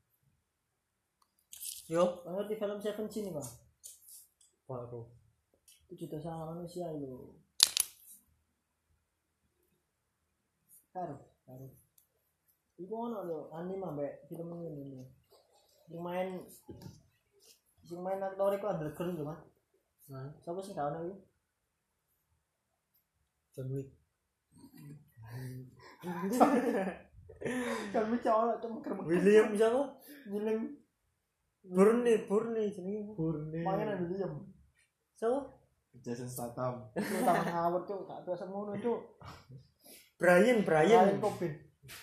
[1.87, 3.47] yo Kau ngerti film Seventeen nih pak
[4.67, 5.07] baru
[5.87, 7.31] tujuh dosa manusia itu
[10.97, 11.67] karo karo
[12.77, 15.05] Iku ono lho anime ambek film ini nih.
[15.89, 16.29] Sing main
[17.81, 19.41] sing main aktor iku underground lho, Mas.
[20.13, 21.17] nah Sapa sing gak ono iku?
[23.57, 23.89] John Wick
[27.93, 29.01] Kan bisa ono cuma kerem.
[29.09, 29.81] William siapa
[30.29, 30.61] William
[31.65, 34.33] Burni Burni jenenge Burni mangan William.
[35.17, 35.49] siapa
[35.97, 39.01] Jason Statham tangan ngawur cuk, gak biasa ngono cuk.
[40.17, 41.53] Brian Ryan Brian Coben.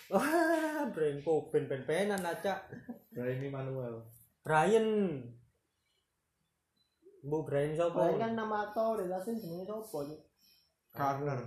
[0.07, 2.63] wah Brian Coben pen-penan aja
[3.11, 3.95] Brian Manuel
[4.39, 4.87] Brian.
[7.21, 7.97] Bu Brian siapa?
[7.97, 10.21] Ryan kan nama aktor, relasi jenenge sapa cuk?
[10.93, 11.39] Carner.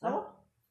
[0.00, 0.20] Sapa?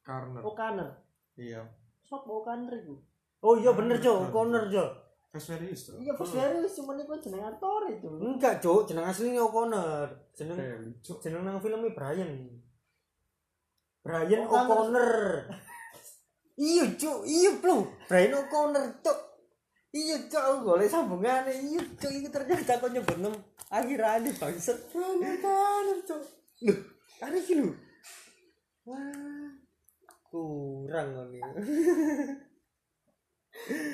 [0.02, 0.42] Carner.
[0.42, 0.90] O'Connor.
[1.36, 1.62] iya.
[2.02, 2.98] Sapa O'Connor iku?
[3.38, 4.26] oh iya bener Jo.
[4.28, 4.82] Connor Jo.
[5.28, 8.08] Fast Furious tuh Iya, serius cuma iku jeneng aktor itu.
[8.10, 8.82] enggak Jo.
[8.82, 10.58] Jeneng aslinya O'Connor jeneng
[10.98, 11.22] Cuk.
[11.22, 12.50] jeneng nang filmnya Brian
[14.08, 15.12] Brian O'Connor.
[16.56, 17.28] Iya cuk.
[17.28, 17.84] Iya bro.
[18.08, 19.18] Brian O'Connor cuk.
[19.92, 20.40] Iya cuk.
[20.48, 22.08] Aku golek sambungannya iya cuk.
[22.08, 23.36] Itu ternyata kau nyebut nem
[23.68, 26.22] akhir akhir bangset Brian O'Connor cuk.
[26.64, 26.78] Loh
[27.18, 27.74] ada sih lu
[28.86, 29.50] wah
[30.30, 31.42] kurang nih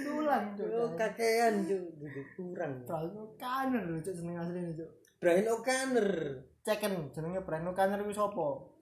[0.07, 0.68] Tulang cuk.
[0.70, 1.83] oh kakean cuk.
[2.38, 2.87] Kurang.
[2.87, 4.90] Brian O'Connor lho cuk jeneng asline cuk.
[5.18, 6.09] Brian O'Connor.
[6.62, 8.74] Ceken jenenge Brian O'Connor kuwi sapa?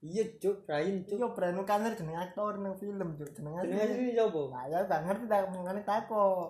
[0.00, 3.28] Iya cuk Brian cuk Iya Brian O'Connor jeneng aktor nang film cuk.
[3.30, 6.48] Jeneng jeneng aslinya siapa Nah, ya gak ngerti tak mengane takok.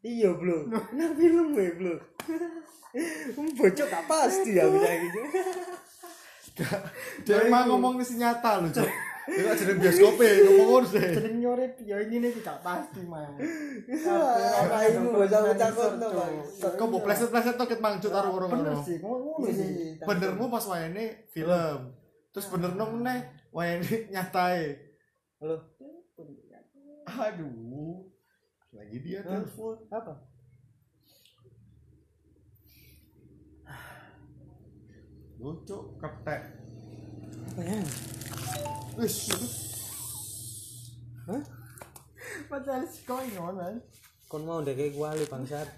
[0.00, 0.58] Iya, Bro.
[0.70, 1.94] Nang film ya, Bro.
[3.58, 5.20] Bocok gak pasti ya bisa gitu.
[7.22, 8.88] dia emang ngomong ini nyata loh Cuk
[9.28, 13.00] Dia gak jadi bioskop ya ngomong ngono sih Jeneng nyoret ya ini nih tidak pasti
[13.04, 13.28] mah.
[14.58, 16.32] Apa itu bocah-bocah kono, Bang?
[16.74, 20.00] kok mau pleset-pleset tuh ket mangcut karo orang Bener ngono sih, ngono sih.
[20.00, 21.92] benermu pas wayane film
[22.28, 24.76] terus bener nong nih wayane nyatai
[25.38, 25.56] Halo.
[27.08, 28.04] aduh
[28.70, 30.14] lagi dia telepon Apa?
[35.38, 36.42] lucu ketek
[37.54, 37.78] Apa ya?
[38.98, 39.16] wis
[41.28, 41.42] Hah?
[42.48, 43.76] What the hell is going on, man?
[44.32, 45.68] Kon mau ndek kayak kuali bangsat.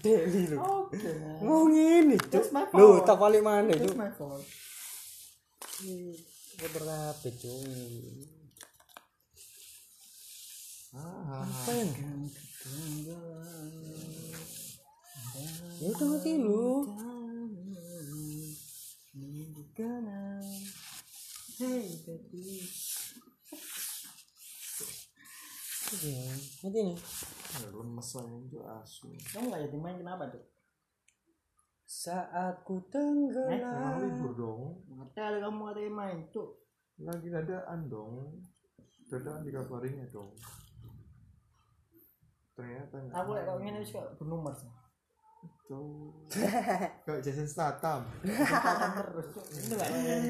[0.00, 0.56] Deli lu.
[0.56, 0.96] Oke.
[1.44, 2.32] Mau ngene, Cuk.
[2.48, 4.00] That's Lu tak balik mana, That's Cuk?
[4.00, 4.40] my fault.
[5.78, 7.62] Kotor kabeh, Cuk.
[10.90, 11.94] ah Apa yang?
[15.78, 16.82] Ya udah mati lu.
[21.62, 22.58] Hey, baby.
[25.94, 26.14] Oke,
[26.66, 26.98] mati nih.
[27.70, 30.42] lemes itu asu Kamu gak jadi main kenapa tuh?
[31.88, 33.96] Saat ku emang tenggelam.
[33.98, 36.52] libur dong Ngerti ada kamu ada yang main tuh.
[36.98, 38.42] lagi dadaan dong
[39.06, 40.34] dadaan dikabarinnya dong
[42.52, 44.68] ternyata nggak Aku lek kok ngene wis kok bernomor sih.
[45.64, 46.10] tuh
[46.98, 49.44] kayak Jason Statham Kesempatan terus tuh.
[49.46, 50.22] Ini gak main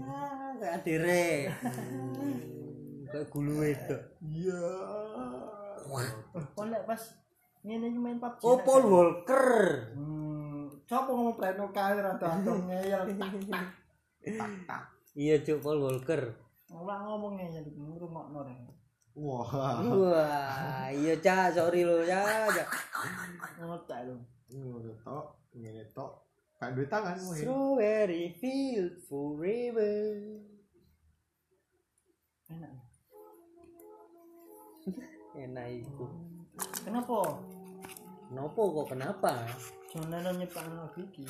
[0.00, 1.26] Ah, kayak adire.
[3.06, 3.96] Kayak gulu itu.
[4.24, 4.62] iya
[6.48, 7.02] Kok lek pas
[7.60, 8.40] ngene main PUBG.
[8.40, 9.48] Oh, nek- Paul Walker.
[9.92, 10.19] Hmm,
[10.90, 13.00] coba ngomong Breno Kalir atau atau ngeyel.
[15.14, 16.34] Iya, Cuk, Paul Walker.
[16.74, 18.58] Ulang ngomong ngeyel di rumah deh.
[19.14, 22.66] wah Wah, iya, Cak, sorry lo, ya, ya.
[23.62, 24.18] Ngotak lu.
[24.50, 26.26] ini udah tok ini tok
[26.58, 30.10] kayak duit tangan ini Strawberry field forever.
[32.50, 32.74] Enak.
[35.38, 36.06] Enak iku.
[36.82, 37.38] Kenapa?
[38.26, 39.32] Kenapa kok kenapa?
[39.90, 41.26] Jangan nyiptakan lagu iki.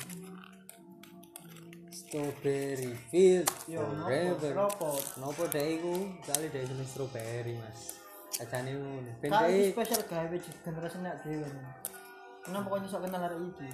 [1.89, 4.05] Strawberry field Yo, nopo?
[4.05, 4.51] forever.
[4.53, 4.89] Kenapa?
[5.17, 5.95] Kenapa deh iku?
[6.21, 7.97] Kali deh jenis strawberry, Mas.
[8.37, 9.11] Kacane ngono.
[9.17, 11.49] Ben Kali deh spesial gawe generasi nak dhewe.
[12.45, 13.69] Kenapa kok nyesok kenal arek iki?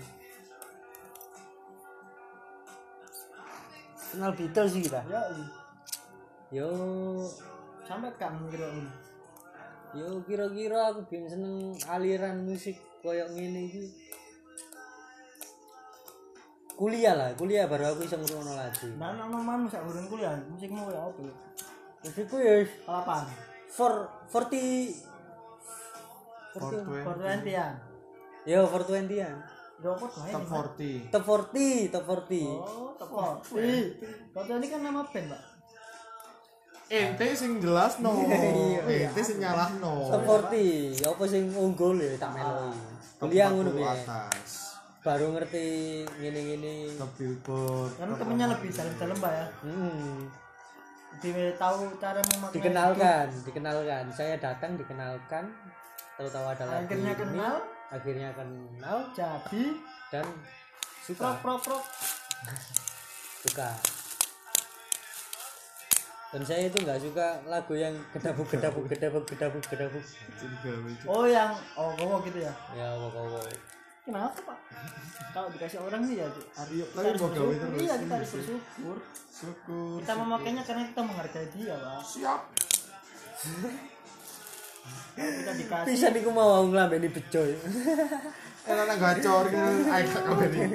[4.18, 5.04] kenal Beatles sih kita.
[5.06, 5.22] Iya.
[6.50, 6.70] Yo,
[7.84, 8.92] sampai mengira ini.
[9.96, 13.84] yo kira-kira aku ben seneng aliran musik koyo ngene iki.
[16.78, 18.86] Kuliah lah, kuliah baru aku bisa ngrungokno lagu.
[19.02, 21.26] Nah, nang nomamu sak urun kuliah, musikmu ya apa?
[22.06, 23.26] Musikku ya Kelapan.
[23.68, 23.94] for
[24.30, 24.94] 40
[26.54, 27.74] 420 Pergantian.
[28.46, 29.36] Yo, for 20-an.
[29.78, 31.10] Yo apa tuh top ini?
[31.10, 32.46] 40 Top 40, top 40.
[32.46, 33.36] Oh, tepat.
[33.58, 33.86] Ih,
[34.34, 35.42] Kau ini kan nama band, Pak.
[36.88, 39.12] ente sing jelas no Iya.
[39.12, 42.72] ente sing nyalah no Top 40, apa sing unggul ya tak meloi.
[43.20, 43.92] Kuliah top ngono 40 piye?
[45.08, 45.68] Baru ngerti
[46.20, 49.46] gini-gini ke billboard kan temennya lebih dalam-dalam pak ya.
[49.64, 50.16] Hmm.
[51.18, 54.04] lebih tahu cara memakai dikenalkan dikenalkan.
[54.12, 55.48] Saya datang dikenalkan.
[56.20, 57.56] Tahu-tahu ada lagi akhirnya ini, kenal.
[57.88, 58.98] Akhirnya kenal.
[59.16, 59.64] Jadi.
[60.12, 61.30] Dan prok suka.
[61.40, 61.84] Prok prok
[63.48, 63.70] suka.
[66.36, 70.04] Dan saya itu nggak suka lagu yang gedabuk gedabuk gedabuk gedabuk gedabuk
[71.08, 72.52] oh yang oh gowo gitu ya?
[72.76, 73.77] Ya pokoknya
[74.08, 74.58] kenapa pak?
[75.36, 78.14] Kalau dikasih orang sih ya harus Iya, kita tapi harus mau gawe terus iya kita
[78.16, 78.98] harus bersyukur.
[79.28, 82.02] Syukur kita memakainya karena kita menghargai dia pak.
[82.08, 82.42] Siap.
[85.20, 85.88] Kita dikasih.
[85.92, 87.42] Bisa niku mau nglambeni bejo
[88.68, 89.74] enak nang gacor kan?
[89.92, 90.68] Ayo gak kabar ini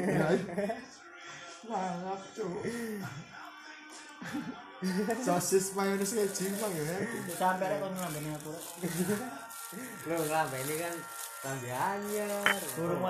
[1.63, 2.99] mangap cuy
[5.23, 6.85] sosis mayones kayak jimbang ya.
[7.39, 8.53] Sampai kalau ngambilnya aku
[10.11, 10.95] lo nglambeni kan
[11.43, 13.03] lambe anyar burung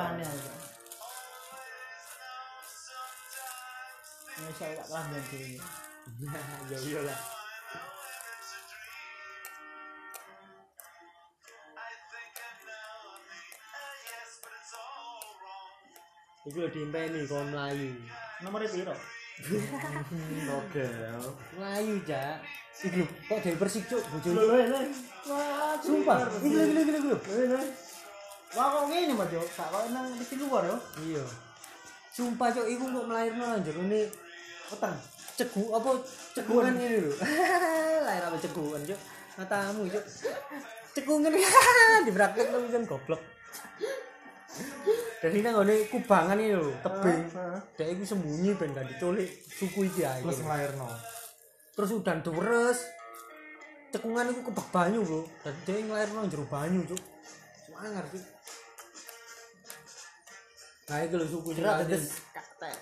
[4.32, 7.20] ini saya tak kelambian dulu ya iya lah
[16.42, 17.94] Iku lho diimpeni kon melayu.
[18.42, 18.90] nomornya piro?
[21.54, 22.42] Melayu, Cak.
[22.82, 24.02] Lho, kok dari Persik, Cuk.
[25.30, 27.62] Wah, Sumpah, iki lho, iki lho, iki lho.
[28.52, 29.40] Wah, kok gini, Mas, Yo?
[29.56, 30.76] Kak, kok nang di luar, yo?
[31.00, 31.24] Iya.
[32.12, 34.12] Sumpah, Cuk, iku kok melahirno nang jerone
[34.68, 34.96] Petang.
[35.32, 35.90] cegu apa
[36.36, 37.12] cegungan ini lho.
[38.04, 39.00] Lahir apa cegungan, Cuk.
[39.40, 40.04] Matamu, Cuk.
[40.92, 41.32] Cegungan
[42.06, 43.22] dipraktekno kan goblok.
[45.24, 47.20] Dari nang ngene kubangan ini lho, tebing.
[47.80, 50.20] Dek iku sembunyi ben gak diculik suku iki ae.
[50.20, 50.88] plus ngelahirno
[51.72, 52.78] Terus udan deres.
[53.92, 55.24] Cekungan iku kebak banyu, Bro.
[55.40, 57.11] Dan dia nglairno nang jero banyu, Cuk.
[57.82, 58.22] Sangar sih.
[60.82, 62.76] Nah, iku lho suku sing Jerat ate- dedes kaktek.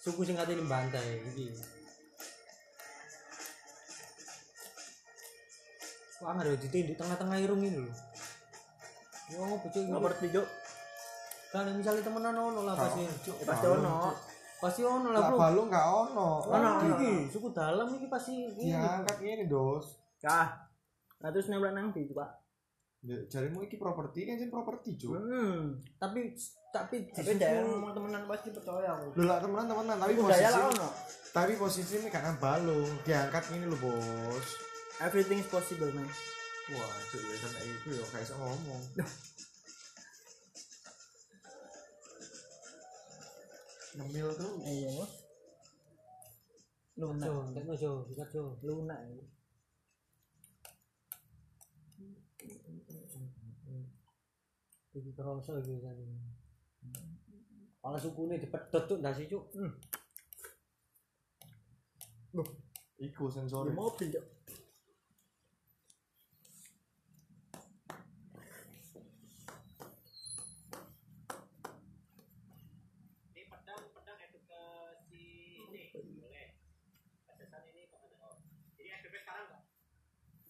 [0.00, 1.54] suku sing ate bantai iki.
[6.18, 7.92] Wah, ada di tengah-tengah irung ini lho.
[9.28, 9.86] Yo cuk iki?
[9.86, 10.42] Nomor tiga.
[11.52, 13.06] Kan misalnya temenan ono lah pasti.
[13.44, 14.10] Pasti ono.
[14.56, 15.36] Pasti ono lah, Bro.
[15.36, 18.72] balung gak ono Ono, Iki, suku dalam iki pasti ini.
[18.72, 20.48] diangkat ini dos Kah.
[21.20, 22.45] Nah, terus nembak nang di, Pak.
[23.06, 25.78] Ya, jarimu iki properti kan sih properti cuy Hmm.
[25.94, 26.34] Tapi
[26.68, 29.14] tapi Tapi jangan ngomong temenan pasti percaya aku.
[29.14, 30.90] lu lah temenan temenan tapi posisi lah
[31.30, 34.46] tapi posisi ini karena balung diangkat ini lo bos
[34.98, 36.08] Everything is possible, man.
[36.68, 38.82] wah cuy ya kan itu ya kayak iso ngomong
[43.96, 45.12] ngemil tuh Iya, Bos.
[46.96, 47.24] Lunak.
[47.24, 48.56] Jo, tekno jo, sikat jo.
[48.60, 49.00] Lunak.
[54.96, 55.96] Iki kerasa iki kan.
[57.76, 59.44] Kepala sukune dipedhot cuk ndasi cuk.
[62.96, 64.26] iku sensor mobil, Cok.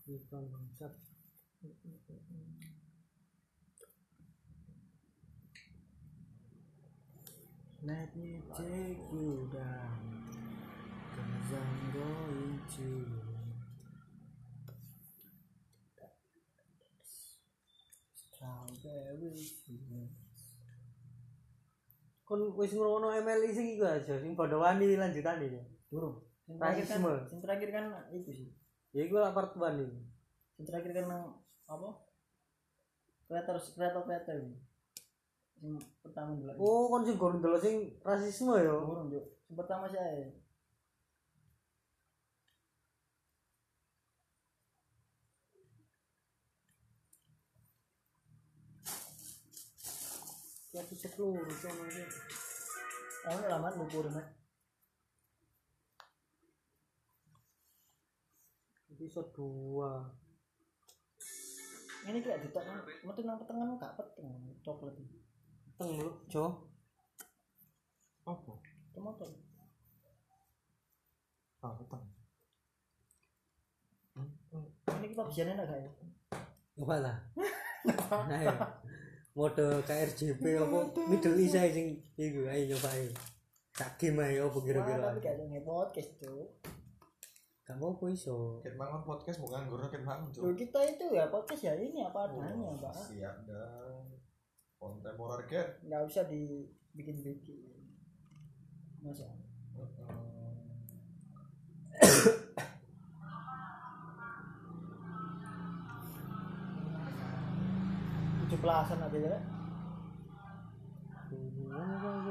[0.06, 0.94] Bukan bangsat.
[7.86, 9.94] Let me take you down.
[11.14, 12.90] Cause I'm going to.
[18.34, 19.38] Strawberry.
[22.26, 25.62] Kon wis ngrono ML sing iku aja sing padha wani lanjutane ya.
[25.86, 26.26] Burung.
[26.50, 28.50] Yang terakhir kan, yang terakhir kan itu sih.
[28.90, 30.02] Ya iku lah part 1 iki.
[30.58, 31.06] Yang terakhir kan
[31.70, 31.88] apa?
[33.30, 34.65] Kreator kreator kreator ini.
[36.04, 36.52] Pertama dulu.
[36.60, 38.76] Oh, kon sing gorong delok sing rasisme ya.
[38.76, 39.24] burung Cok.
[39.48, 40.28] Yang pertama saya.
[50.76, 52.04] Ya bisa peluru cuma aja.
[53.32, 54.12] Udah lama lu burung.
[54.12, 54.28] Mat.
[58.92, 60.26] Episode 2.
[62.06, 64.30] Ini kayak ditok nang metu nang petengan gak peteng
[64.62, 64.94] coklat.
[65.76, 66.44] Teng lu, Jo.
[68.24, 68.52] apa
[68.90, 69.28] Itu motor.
[71.60, 72.02] ah utang
[74.96, 75.90] Ini kita bisa enak gak ya?
[76.80, 77.16] Apa lah?
[78.26, 78.50] Nah, ya.
[79.30, 83.12] Mode KRJP apa Middle East ae sing iku ayo nyoba ayo.
[83.70, 85.02] Tak game ae apa Wah, kira-kira.
[85.06, 86.50] tapi kayak nge podcast tuh.
[87.62, 90.54] gak apa iso Ket mangan podcast mau nganggur ket cuk.
[90.54, 94.06] kita itu ya podcast ya ini apa adanya pak Siap dan
[94.76, 95.68] kontemporer ket.
[95.84, 97.60] nggak usah dibikin-bikin.
[99.00, 99.28] Masa?
[108.46, 109.38] Tujuh belasan aja ya
[111.76, 112.26] uh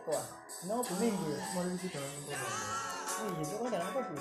[0.00, 0.26] Kemenangan ini teko ah.
[0.64, 1.40] Mau minggu ya?
[1.56, 2.24] Mari kita dalam.
[3.20, 4.16] Oh iya, itu kan apa tuh?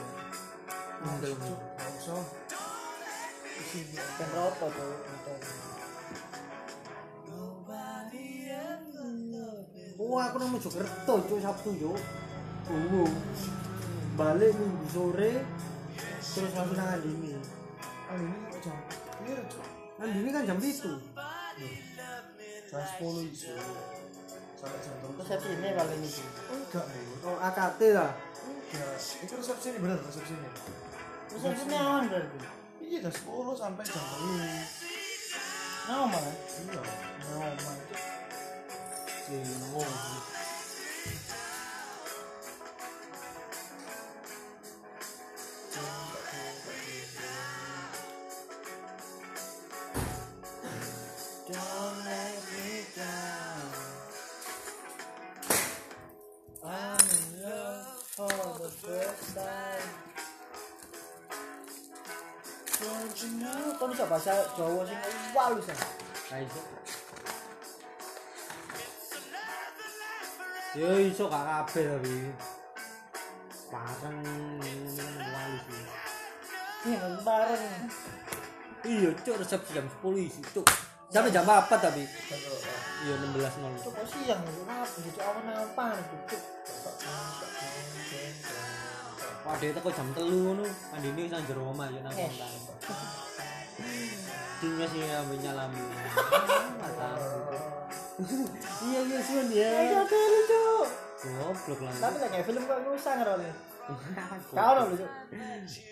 [4.20, 4.68] Kan roto.
[10.00, 11.94] Wah, aku nang Mojokerto cuy Sabtu yo.
[12.70, 13.12] Uh.
[14.20, 15.44] Balik minggu sore
[16.20, 17.40] terus langsung nang Andini.
[18.10, 18.78] Ah ini jam.
[19.28, 19.44] Iya.
[20.00, 20.92] Andini kan jam itu.
[22.68, 23.56] Jam 10 iso.
[24.60, 25.24] Terus 3.
[25.24, 26.10] resepsi ini kali ini.
[26.52, 26.86] Enggak.
[27.24, 28.12] Oh, AKT lah.
[28.44, 29.00] Enggak.
[29.00, 30.50] Itu resepsi ini bener resepsi ini.
[31.32, 32.38] Resepsi ini aman berarti.
[32.84, 34.20] Iya jam 10 sampai jam 10.
[35.90, 36.32] Nah, mana?
[36.36, 36.82] Iya.
[37.24, 37.84] Nah, mana?
[39.24, 39.84] Cimo.
[63.80, 64.98] Kau bisa bahasa Jawa sih?
[65.32, 65.72] Wah lu sih.
[65.72, 66.62] Nah, iso.
[70.76, 72.16] Yo iso gak kabeh tapi.
[73.72, 74.20] Bareng
[75.32, 75.84] wali sih.
[76.80, 77.88] Ini nggak bareng.
[78.84, 80.68] Iya, cuk resepsi jam 10 isi, cuk.
[81.08, 82.04] Sampai jam 4 tapi.
[82.04, 82.40] Kan
[83.08, 83.80] Iya 16.00.
[83.80, 84.84] Itu kok siang itu apa?
[85.00, 85.86] Itu awan apa?
[86.04, 86.36] Itu
[89.48, 90.68] Wah, dia teko jam 3 ngono.
[90.92, 92.28] Andine wis nang jero omah ya nang Eh.
[94.60, 95.84] Dinya sih ambil nyalami.
[96.80, 97.10] Mata.
[98.84, 99.70] Iya, iya, suan ya.
[99.72, 100.88] Ayo film cuk.
[101.20, 101.94] Goblok lah.
[101.96, 103.52] Tapi lagi film kok ngusang ngerone.
[104.52, 105.12] Kau lo cuk.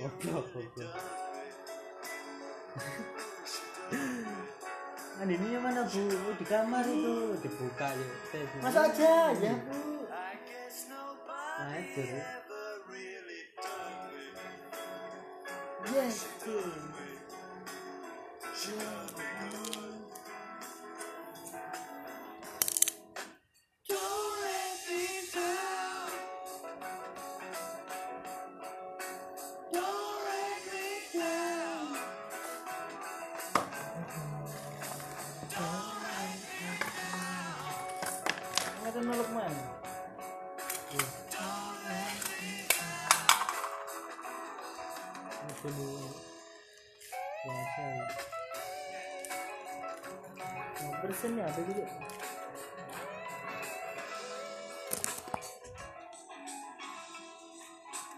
[0.04, 0.94] Goblok, goblok.
[5.18, 6.04] Andini mana bu?
[6.06, 8.08] Oh, di kamar itu dibuka ya.
[8.30, 8.62] Saya buka.
[8.62, 10.06] Masa aja ya bu.
[11.58, 12.04] Nah, itu.
[15.88, 16.28] Yes.
[18.68, 19.27] Ada
[51.58, 51.84] bersin ya apa gitu?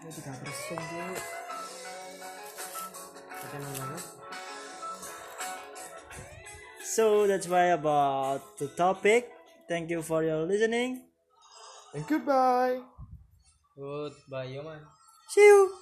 [0.00, 1.16] Ini tiga persen tuh.
[3.40, 4.00] Kita nonton.
[6.84, 9.32] So that's why about the topic.
[9.70, 11.06] Thank you for your listening.
[11.94, 12.82] And goodbye.
[13.78, 14.82] Goodbye, yo man.
[15.30, 15.79] See you.